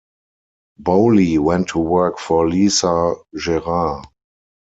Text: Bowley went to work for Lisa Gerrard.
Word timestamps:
Bowley 0.79 1.37
went 1.37 1.67
to 1.67 1.77
work 1.79 2.17
for 2.17 2.49
Lisa 2.49 3.13
Gerrard. 3.37 4.03